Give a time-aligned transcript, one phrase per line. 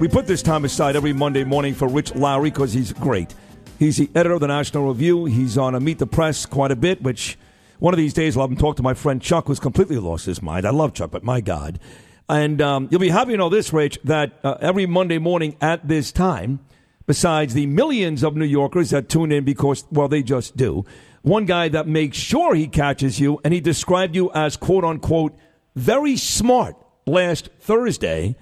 [0.00, 3.34] We put this time aside every Monday morning for Rich Lowry because he's great.
[3.80, 5.24] He's the editor of the National Review.
[5.24, 7.36] He's on a Meet the Press quite a bit, which
[7.80, 10.24] one of these days I'll have him talk to my friend Chuck, who's completely lost
[10.24, 10.66] his mind.
[10.66, 11.80] I love Chuck, but my God.
[12.28, 15.88] And um, you'll be happy to know this, Rich, that uh, every Monday morning at
[15.88, 16.60] this time,
[17.08, 20.84] besides the millions of New Yorkers that tune in because, well, they just do,
[21.22, 25.36] one guy that makes sure he catches you, and he described you as quote unquote
[25.74, 28.36] very smart last Thursday,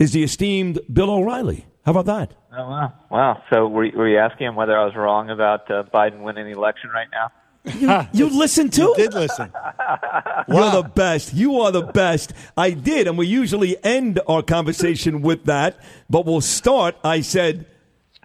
[0.00, 1.66] is the esteemed Bill O'Reilly.
[1.84, 2.34] How about that?
[2.52, 2.92] Oh wow!
[3.10, 3.42] Wow.
[3.50, 6.46] So were you, were you asking him whether I was wrong about uh, Biden winning
[6.46, 7.30] the election right now?
[7.64, 8.96] You, you listened to You it?
[8.96, 9.52] did listen.
[10.48, 11.34] You're the best.
[11.34, 12.32] You are the best.
[12.56, 16.96] I did, and we usually end our conversation with that, but we'll start.
[17.04, 17.66] I said,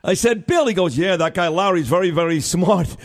[0.04, 0.68] I said, Bill.
[0.68, 2.96] He goes, yeah, that guy Lowry's very, very smart.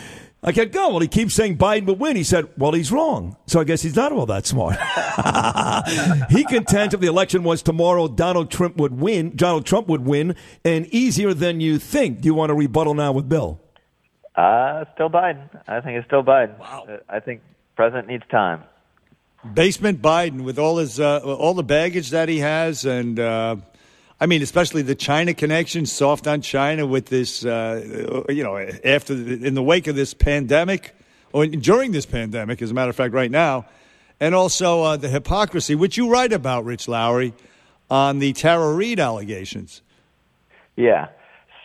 [0.42, 0.92] I kept going.
[0.92, 2.16] Well, he keeps saying Biden will win.
[2.16, 3.36] He said, well, he's wrong.
[3.46, 4.76] So I guess he's not all that smart.
[6.30, 9.36] he contends if the election was tomorrow, Donald Trump would win.
[9.36, 12.22] Donald Trump would win, and easier than you think.
[12.22, 13.60] Do you want to rebuttal now with Bill?
[14.34, 15.46] Uh, still Biden.
[15.68, 16.58] I think it's still Biden.
[16.58, 16.86] Wow.
[17.08, 17.42] I think
[17.76, 18.64] president needs time.
[19.54, 23.56] Basement Biden with all his uh, all the baggage that he has, and uh,
[24.22, 29.14] I mean, especially the China connection, soft on China with this, uh, you know, after
[29.14, 30.94] the, in the wake of this pandemic,
[31.32, 33.64] or during this pandemic, as a matter of fact, right now,
[34.20, 37.32] and also uh, the hypocrisy, which you write about, Rich Lowry,
[37.88, 39.80] on the Tara Reade allegations.
[40.76, 41.08] Yeah.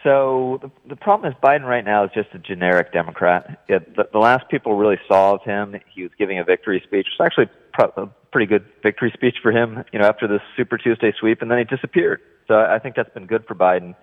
[0.03, 3.65] So the, the problem is Biden right now is just a generic Democrat.
[3.67, 7.07] It, the, the last people really saw of him, he was giving a victory speech.
[7.11, 10.77] It's actually pro- a pretty good victory speech for him, you know, after this Super
[10.77, 12.21] Tuesday sweep, and then he disappeared.
[12.47, 13.95] So I think that's been good for Biden,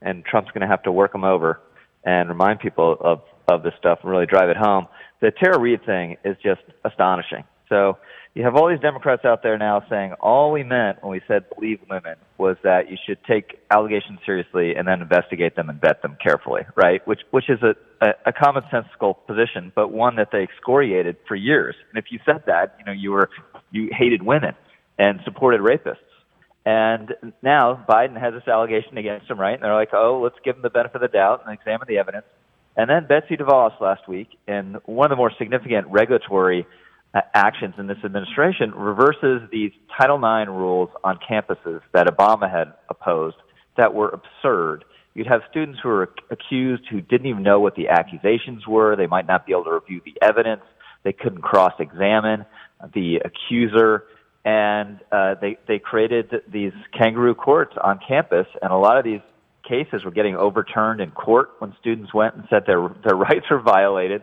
[0.00, 1.60] and Trump's going to have to work him over
[2.04, 4.86] and remind people of of this stuff and really drive it home.
[5.20, 7.42] The Tara Reade thing is just astonishing.
[7.68, 7.98] So
[8.34, 11.44] you have all these Democrats out there now saying all we meant when we said
[11.54, 16.00] believe women was that you should take allegations seriously and then investigate them and vet
[16.02, 17.04] them carefully, right?
[17.06, 21.74] Which which is a, a, a commonsensical position, but one that they excoriated for years.
[21.90, 23.30] And if you said that, you know, you were
[23.72, 24.54] you hated women
[24.98, 25.96] and supported rapists.
[26.70, 29.54] And now Biden has this allegation against him, right?
[29.54, 31.98] And they're like, oh, let's give him the benefit of the doubt and examine the
[31.98, 32.26] evidence.
[32.76, 36.64] And then Betsy DeVos last week, in one of the more significant regulatory
[37.12, 42.72] uh, actions in this administration, reverses these Title IX rules on campuses that Obama had
[42.88, 43.36] opposed
[43.76, 44.84] that were absurd.
[45.14, 48.94] You'd have students who were accused who didn't even know what the accusations were.
[48.94, 50.62] They might not be able to review the evidence.
[51.02, 52.44] They couldn't cross examine
[52.94, 54.04] the accuser
[54.44, 59.20] and uh, they they created these kangaroo courts on campus, and a lot of these
[59.68, 63.60] cases were getting overturned in court when students went and said their their rights were
[63.60, 64.22] violated.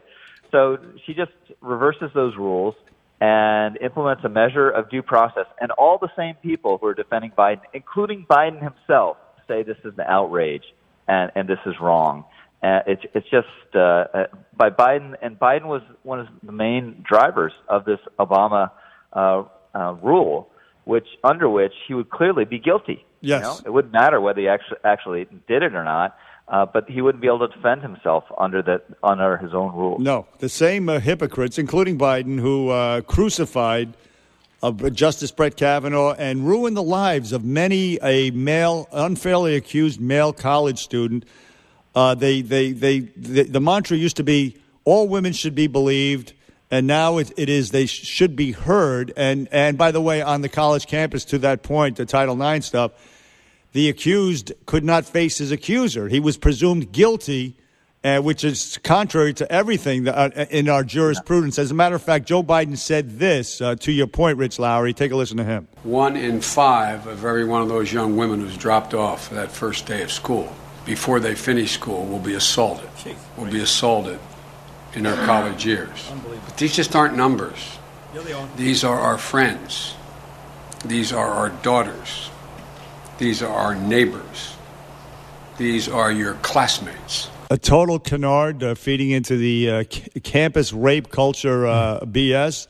[0.51, 2.75] So she just reverses those rules
[3.19, 5.45] and implements a measure of due process.
[5.59, 9.17] And all the same people who are defending Biden, including Biden himself,
[9.47, 10.63] say this is an outrage
[11.07, 12.25] and and this is wrong.
[12.61, 17.03] Uh, it's it's just uh, uh, by Biden, and Biden was one of the main
[17.07, 18.71] drivers of this Obama.
[19.13, 19.43] Uh,
[19.77, 20.49] uh, rule,
[20.85, 23.05] which under which he would clearly be guilty.
[23.21, 23.59] Yes, you know?
[23.65, 26.17] it wouldn't matter whether he actually actually did it or not.
[26.49, 29.99] Uh, but he wouldn't be able to defend himself under the under his own rules.
[29.99, 33.97] No, the same uh, hypocrites, including Biden, who uh, crucified
[34.63, 40.33] uh, Justice Brett Kavanaugh and ruined the lives of many a male, unfairly accused male
[40.33, 41.25] college student.
[41.95, 46.33] Uh, they, they, they, they, the mantra used to be all women should be believed
[46.69, 49.13] and now it, it is they sh- should be heard.
[49.15, 52.65] And and by the way, on the college campus, to that point, the Title IX
[52.65, 52.91] stuff,
[53.73, 56.07] the accused could not face his accuser.
[56.07, 57.55] He was presumed guilty,
[58.03, 61.57] uh, which is contrary to everything that, uh, in our jurisprudence.
[61.57, 64.93] As a matter of fact, Joe Biden said this uh, to your point, Rich Lowry.
[64.93, 65.67] Take a listen to him.
[65.83, 69.85] One in five of every one of those young women who's dropped off that first
[69.85, 70.53] day of school,
[70.85, 72.89] before they finish school, will be assaulted.
[73.37, 74.19] Will be assaulted
[74.97, 76.11] in their college years.
[76.45, 77.77] But these just aren't numbers.
[78.55, 79.93] These are our friends.
[80.83, 82.31] These are our daughters.
[83.19, 84.55] These are our neighbors.
[85.57, 87.29] These are your classmates.
[87.49, 92.67] A total canard uh, feeding into the uh, c- campus rape culture uh, BS.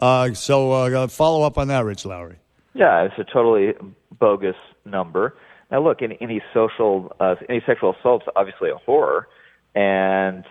[0.00, 2.36] Uh, so uh, follow up on that, Rich Lowry.
[2.74, 3.74] Yeah, it's a totally
[4.18, 5.36] bogus number.
[5.70, 9.28] Now, look, any, any social, uh, any sexual assault's obviously a horror,
[9.74, 10.44] and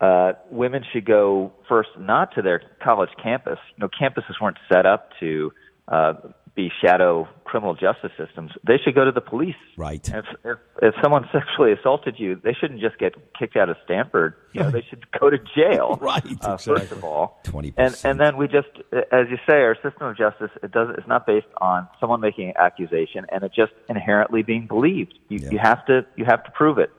[0.00, 3.58] uh, women should go first not to their college campus.
[3.76, 5.52] You know, campuses weren't set up to
[5.88, 6.14] uh,
[6.54, 8.52] be shadow criminal justice systems.
[8.66, 9.56] They should go to the police.
[9.76, 10.06] Right.
[10.08, 14.34] If, if, if someone sexually assaulted you, they shouldn't just get kicked out of Stanford.
[14.52, 15.98] You know, they should go to jail.
[16.00, 16.24] right.
[16.40, 20.06] Uh, first of all, twenty and and then we just, as you say, our system
[20.08, 23.72] of justice it does it's not based on someone making an accusation and it just
[23.88, 25.18] inherently being believed.
[25.28, 25.50] You Yeah.
[25.50, 26.90] you have to you have to prove it,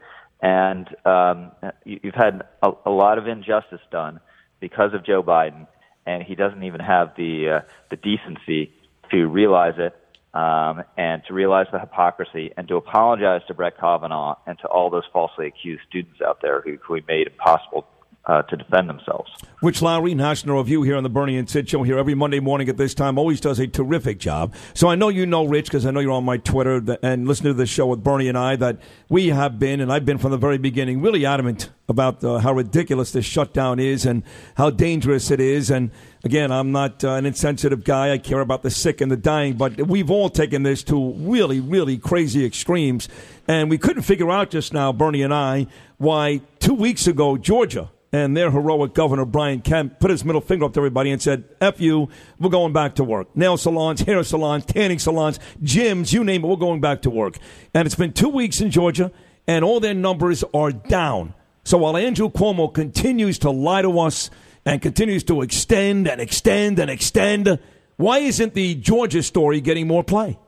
[0.42, 1.52] and um,
[1.84, 4.20] you, you've had a, a lot of injustice done
[4.60, 5.68] because of Joe Biden,
[6.06, 8.72] and he doesn't even have the uh, the decency
[9.12, 9.96] to realize it
[10.36, 14.90] um, and to realize the hypocrisy and to apologize to Brett Kavanaugh and to all
[14.90, 17.88] those falsely accused students out there who, who he made impossible
[18.27, 19.31] uh, to defend themselves.
[19.62, 22.69] Rich Lowry, National Review here on the Bernie and Sid Show here every Monday morning
[22.69, 23.18] at this time.
[23.18, 24.54] Always does a terrific job.
[24.74, 27.45] So I know you know Rich because I know you're on my Twitter and listen
[27.45, 28.77] to the show with Bernie and I that
[29.10, 32.54] we have been, and I've been from the very beginning, really adamant about uh, how
[32.54, 34.24] ridiculous this shutdown is and
[34.56, 35.69] how dangerous it is.
[35.69, 35.92] And
[36.24, 38.12] again, I'm not uh, an insensitive guy.
[38.12, 41.60] I care about the sick and the dying, but we've all taken this to really,
[41.60, 43.07] really crazy extremes.
[43.48, 45.68] And we couldn't figure out just now, Bernie and I,
[45.98, 50.66] why two weeks ago, Georgia, and their heroic governor, Brian Kemp, put his middle finger
[50.66, 52.08] up to everybody and said, F you,
[52.40, 53.36] we're going back to work.
[53.36, 57.38] Nail salons, hair salons, tanning salons, gyms, you name it, we're going back to work.
[57.74, 59.12] And it's been two weeks in Georgia,
[59.48, 61.34] and all their numbers are down.
[61.66, 64.30] So while Andrew Cuomo continues to lie to us
[64.66, 67.60] and continues to extend and extend and extend,
[67.98, 70.40] why isn't the Georgia story getting more play?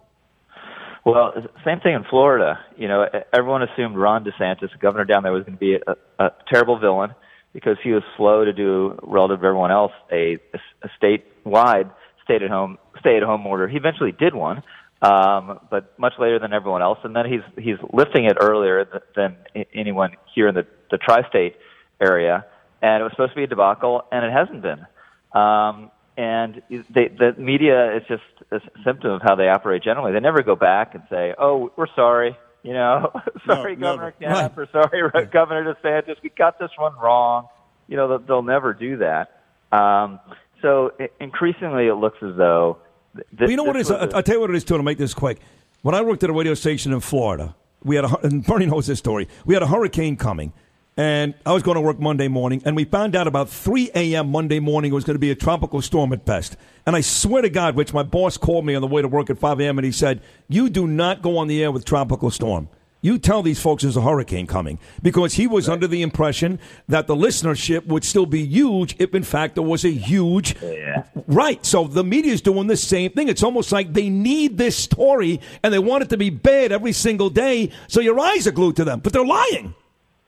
[1.06, 1.34] Well,
[1.66, 2.60] same thing in Florida.
[2.78, 5.96] You know, everyone assumed Ron DeSantis, the governor down there, was going to be a,
[6.24, 7.14] a terrible villain
[7.54, 10.38] because he was slow to do, relative to everyone else, a,
[10.84, 11.92] a statewide
[12.24, 13.68] stay-at-home stay-at-home order.
[13.68, 14.64] He eventually did one,
[15.02, 17.00] um, but much later than everyone else.
[17.04, 19.38] And then he's he's lifting it earlier th- than
[19.74, 21.56] anyone here in the the tri-state
[22.02, 22.46] area.
[22.82, 24.86] And it was supposed to be a debacle, and it hasn't been.
[25.34, 30.12] Um, and they, the media is just a symptom of how they operate generally.
[30.12, 32.36] They never go back and say, "Oh, we're sorry."
[32.68, 33.14] You know,
[33.46, 34.12] sorry, No, Governor.
[34.20, 37.48] Kemp, or sorry, Governor DeSantis, we got this one wrong.
[37.88, 39.40] You know, they'll, never do that.
[39.72, 40.20] Um,
[40.62, 40.92] so
[41.22, 42.80] increasingly, it looks as though.
[43.16, 43.92] Th- Well, you know what it is?
[43.92, 45.40] I- I'll tell you what it is, too, to make this quick.
[45.82, 47.56] When I worked at a radio station in Florida,
[47.86, 49.30] we had a, and Bernie knows this story.
[49.46, 50.52] We had a hurricane coming,
[50.98, 54.32] and I was going to work Monday morning, and we found out about 3 a.m.
[54.32, 56.58] Monday morning it was going to be a tropical storm at best.
[56.88, 59.30] And I swear to God, which my boss called me on the way to work
[59.30, 62.32] at 5 a.m., and he said, You do not go on the air with tropical
[62.32, 62.68] storm.
[63.02, 67.06] You tell these folks there's a hurricane coming because he was under the impression that
[67.06, 70.56] the listenership would still be huge if, in fact, there was a huge.
[70.64, 71.04] Yeah.
[71.28, 71.64] Right.
[71.64, 73.28] So the media's doing the same thing.
[73.30, 76.92] It's almost like they need this story and they want it to be bad every
[76.92, 77.72] single day.
[77.88, 79.76] So your eyes are glued to them, but they're lying.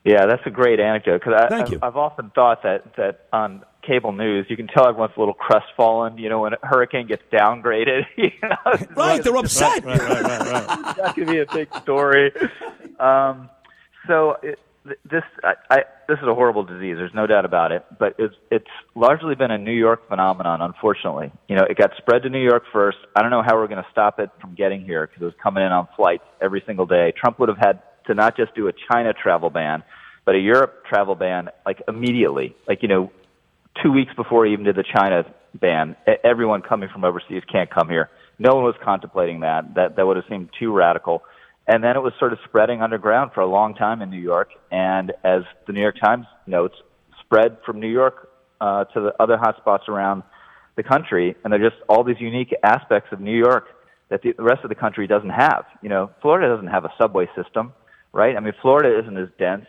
[0.05, 1.83] Yeah, that's a great anecdote because I've.
[1.83, 6.17] I've often thought that that on cable news you can tell everyone's a little crestfallen.
[6.17, 8.97] You know, when a hurricane gets downgraded, you know, Right.
[8.97, 9.83] like- They're upset.
[9.83, 10.95] Right, right, right, right.
[10.97, 12.31] that could be a big story.
[12.99, 13.49] Um,
[14.07, 14.57] so it,
[15.09, 16.95] this I, I, this is a horrible disease.
[16.97, 17.85] There's no doubt about it.
[17.99, 20.61] But it's it's largely been a New York phenomenon.
[20.61, 22.97] Unfortunately, you know, it got spread to New York first.
[23.15, 25.33] I don't know how we're going to stop it from getting here because it was
[25.43, 27.13] coming in on flights every single day.
[27.17, 29.83] Trump would have had to not just do a China travel ban,
[30.25, 32.55] but a Europe travel ban like immediately.
[32.67, 33.11] Like you know,
[33.81, 35.23] two weeks before he even did the China
[35.53, 38.09] ban, everyone coming from overseas can't come here.
[38.37, 39.75] No one was contemplating that.
[39.75, 41.23] That that would have seemed too radical.
[41.67, 44.49] And then it was sort of spreading underground for a long time in New York.
[44.71, 46.75] And as the New York Times notes,
[47.21, 50.23] spread from New York uh, to the other hotspots around
[50.77, 51.35] the country.
[51.43, 53.67] And there are just all these unique aspects of New York
[54.09, 55.65] that the rest of the country doesn't have.
[55.83, 57.73] You know, Florida doesn't have a subway system,
[58.19, 58.35] right?
[58.35, 59.65] I mean, Florida isn't as dense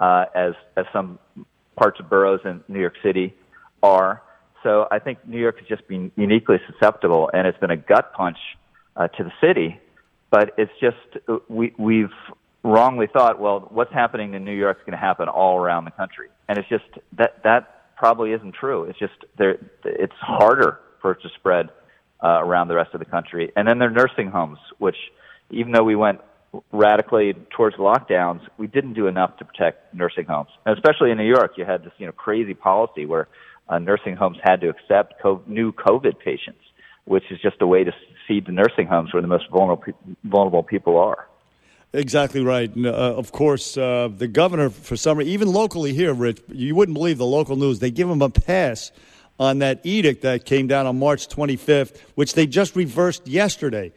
[0.00, 1.20] uh, as as some
[1.76, 3.32] parts of boroughs in New York City
[3.82, 4.20] are.
[4.64, 8.12] So I think New York has just been uniquely susceptible, and it's been a gut
[8.12, 8.38] punch
[8.96, 9.80] uh, to the city.
[10.30, 10.96] But it's just
[11.28, 12.16] uh, we we've
[12.64, 15.92] wrongly thought, well, what's happening in New York is going to happen all around the
[15.92, 18.84] country, and it's just that that probably isn't true.
[18.84, 19.58] It's just there.
[19.84, 21.70] It's harder for it to spread
[22.22, 23.52] uh, around the rest of the country.
[23.54, 24.96] And then there are nursing homes, which
[25.50, 26.20] even though we went
[26.72, 30.50] radically towards lockdowns, we didn't do enough to protect nursing homes.
[30.66, 33.28] And especially in New York, you had this you know crazy policy where
[33.68, 36.60] uh, nursing homes had to accept co- new COVID patients,
[37.04, 37.92] which is just a way to
[38.28, 39.84] feed the nursing homes where the most vulnerable
[40.24, 41.26] vulnerable people are.
[41.94, 42.74] Exactly right.
[42.74, 46.74] And, uh, of course, uh, the governor, for some reason, even locally here, Rich, you
[46.74, 47.80] wouldn't believe the local news.
[47.80, 48.92] They give him a pass
[49.38, 53.92] on that edict that came down on March 25th, which they just reversed yesterday.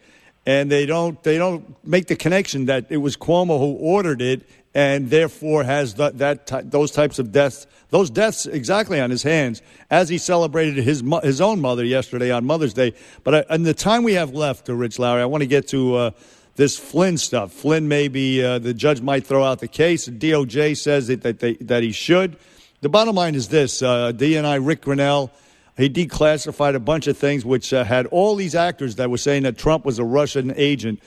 [0.46, 4.48] And they don't, they don't make the connection that it was Cuomo who ordered it
[4.74, 9.62] and therefore has that, that those types of deaths, those deaths exactly on his hands
[9.90, 12.94] as he celebrated his, his own mother yesterday on Mother's Day.
[13.24, 15.68] But I, in the time we have left, uh, Rich Lowry, I want to get
[15.68, 15.94] to.
[15.96, 16.10] Uh,
[16.56, 17.52] this Flynn stuff.
[17.52, 20.06] Flynn maybe uh, the judge might throw out the case.
[20.06, 22.38] The DOJ says that that, they, that he should.
[22.80, 25.30] The bottom line is this: uh, DNI Rick Grenell.
[25.76, 29.42] He declassified a bunch of things which uh, had all these actors that were saying
[29.42, 31.00] that Trump was a Russian agent.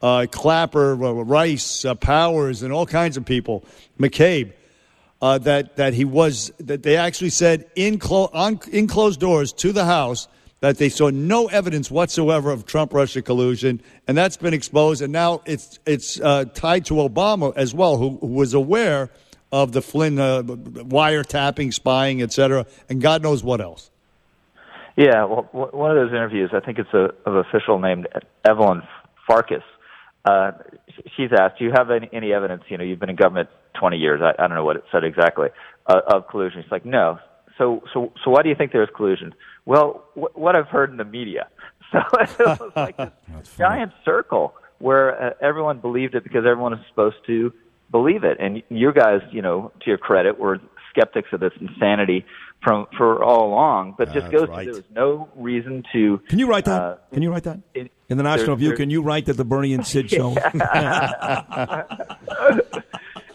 [0.00, 3.64] Uh, Clapper, uh, Rice, uh, Powers, and all kinds of people.
[3.98, 4.52] McCabe.
[5.20, 9.52] Uh, that that he was that they actually said in clo- on in closed doors
[9.52, 10.26] to the House
[10.58, 15.00] that they saw no evidence whatsoever of Trump Russia collusion, and that's been exposed.
[15.00, 19.10] And now it's it's uh, tied to Obama as well, who, who was aware
[19.52, 23.91] of the Flynn uh, wiretapping, spying, et cetera, and God knows what else.
[24.96, 28.08] Yeah, well, one of those interviews, I think it's a, of an official named
[28.44, 28.82] Evelyn
[29.26, 29.62] Farkas.
[30.24, 30.52] Uh,
[31.16, 32.62] she's asked, "Do you have any, any evidence?
[32.68, 33.48] You know, you've been in government
[33.80, 34.20] 20 years.
[34.22, 35.48] I, I don't know what it said exactly
[35.86, 37.18] uh, of collusion." She's like, "No."
[37.58, 39.34] So, so, so, why do you think there's collusion?
[39.64, 41.48] Well, wh- what I've heard in the media.
[41.92, 46.80] So it was like this giant circle where uh, everyone believed it because everyone is
[46.88, 47.52] supposed to
[47.90, 48.38] believe it.
[48.40, 50.58] And you guys, you know, to your credit, were
[50.88, 52.24] skeptics of this insanity
[52.62, 53.94] from for all along.
[53.98, 54.64] But just goes right.
[54.66, 56.18] to there was no reason to.
[56.28, 56.82] Can you write that?
[56.82, 58.74] Uh, can you write that in, in the National Review?
[58.76, 60.34] Can you write that the Bernie and Sid show?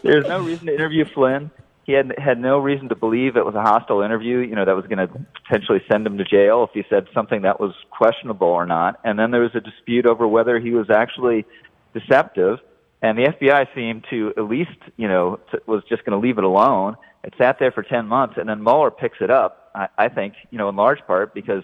[0.04, 1.52] there's no reason to interview Flynn
[1.88, 4.76] he had had no reason to believe it was a hostile interview, you know, that
[4.76, 5.08] was going to
[5.42, 9.00] potentially send him to jail if he said something that was questionable or not.
[9.06, 11.46] And then there was a dispute over whether he was actually
[11.94, 12.60] deceptive.
[13.02, 16.44] And the FBI seemed to at least, you know, was just going to leave it
[16.44, 16.96] alone.
[17.24, 20.34] It sat there for 10 months, and then Mueller picks it up, I, I think,
[20.50, 21.64] you know, in large part because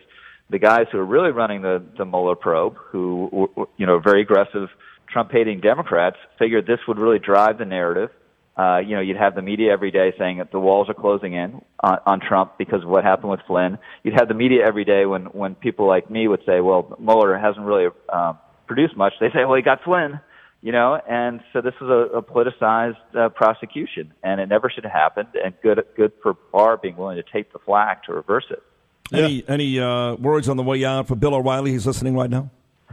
[0.49, 4.69] the guys who are really running the, the Mueller probe, who, you know, very aggressive
[5.09, 8.11] Trump hating Democrats, figured this would really drive the narrative
[8.55, 11.33] uh, you know, you'd have the media every day saying that the walls are closing
[11.33, 13.79] in on, on Trump because of what happened with Flynn.
[14.03, 17.35] You'd have the media every day when when people like me would say, "Well, Mueller
[17.37, 18.33] hasn't really uh,
[18.67, 20.19] produced much." They say, "Well, he got Flynn,"
[20.63, 24.85] you know, and so this was a, a politicized uh, prosecution, and it never should
[24.85, 25.27] have happened.
[25.43, 28.63] And good good for Barr being willing to take the flak to reverse it.
[29.11, 29.41] Any yeah.
[29.49, 31.71] any uh, words on the way out for Bill O'Reilly?
[31.71, 32.49] He's listening right now.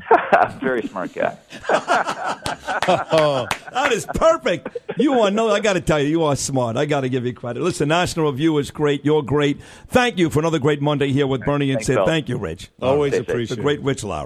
[0.60, 1.38] Very smart guy.
[1.70, 4.76] oh, that is perfect.
[4.96, 5.50] You are no.
[5.50, 6.76] I got to tell you, you are smart.
[6.76, 7.62] I got to give you credit.
[7.62, 9.04] Listen, National Review is great.
[9.04, 9.60] You're great.
[9.86, 12.00] Thank you for another great Monday here with Bernie and Sid.
[12.04, 12.70] Thank you, Rich.
[12.82, 13.56] Always appreciate.
[13.56, 14.18] The great Rich Lowry.